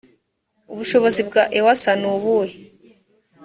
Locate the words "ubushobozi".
0.71-1.21